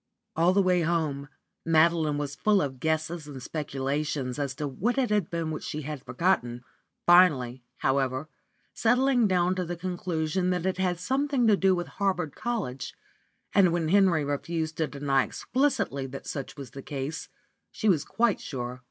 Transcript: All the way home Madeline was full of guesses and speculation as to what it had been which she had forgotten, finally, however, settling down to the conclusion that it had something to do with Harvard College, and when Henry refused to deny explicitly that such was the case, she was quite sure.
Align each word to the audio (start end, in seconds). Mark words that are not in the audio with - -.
All 0.35 0.51
the 0.51 0.63
way 0.63 0.81
home 0.81 1.27
Madeline 1.63 2.17
was 2.17 2.33
full 2.33 2.59
of 2.59 2.79
guesses 2.79 3.27
and 3.27 3.39
speculation 3.39 4.33
as 4.35 4.55
to 4.55 4.67
what 4.67 4.97
it 4.97 5.11
had 5.11 5.29
been 5.29 5.51
which 5.51 5.63
she 5.63 5.83
had 5.83 6.03
forgotten, 6.03 6.63
finally, 7.05 7.61
however, 7.77 8.27
settling 8.73 9.27
down 9.27 9.53
to 9.53 9.63
the 9.63 9.75
conclusion 9.75 10.49
that 10.49 10.65
it 10.65 10.79
had 10.79 10.99
something 10.99 11.45
to 11.45 11.55
do 11.55 11.75
with 11.75 11.85
Harvard 11.87 12.33
College, 12.35 12.95
and 13.53 13.71
when 13.71 13.89
Henry 13.89 14.25
refused 14.25 14.77
to 14.77 14.87
deny 14.87 15.23
explicitly 15.23 16.07
that 16.07 16.25
such 16.25 16.57
was 16.57 16.71
the 16.71 16.81
case, 16.81 17.29
she 17.69 17.87
was 17.87 18.03
quite 18.03 18.39
sure. 18.41 18.79